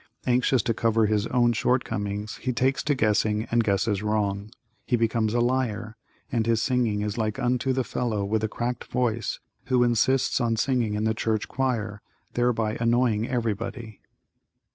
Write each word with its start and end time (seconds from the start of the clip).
Anxious 0.25 0.63
to 0.63 0.73
cover 0.73 1.05
his 1.05 1.27
own 1.27 1.53
shortcomings, 1.53 2.37
he 2.37 2.53
takes 2.53 2.81
to 2.85 2.95
guessing 2.95 3.43
and 3.51 3.63
guesses 3.63 4.01
wrong. 4.01 4.49
He 4.87 4.95
becomes 4.95 5.35
a 5.35 5.39
liar, 5.41 5.95
and 6.31 6.47
his 6.47 6.59
singing 6.59 7.01
is 7.03 7.19
like 7.19 7.37
unto 7.37 7.71
the 7.71 7.83
fellow 7.83 8.25
with 8.25 8.43
a 8.43 8.47
cracked 8.49 8.85
voice 8.85 9.39
who 9.65 9.83
insists 9.83 10.41
on 10.41 10.55
singing 10.55 10.95
in 10.95 11.03
the 11.03 11.13
church 11.13 11.47
choir, 11.47 12.01
thereby 12.33 12.77
annoying 12.79 13.27
everybody. 13.29 14.01